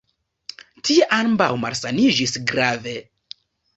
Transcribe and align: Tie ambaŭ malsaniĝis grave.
Tie 0.87 1.05
ambaŭ 1.19 1.49
malsaniĝis 1.65 2.35
grave. 2.53 2.97